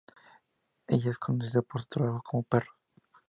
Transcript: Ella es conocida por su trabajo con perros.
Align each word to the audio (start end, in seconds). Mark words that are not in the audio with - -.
Ella 0.87 1.11
es 1.11 1.19
conocida 1.19 1.61
por 1.61 1.81
su 1.81 1.87
trabajo 1.89 2.23
con 2.23 2.43
perros. 2.43 2.73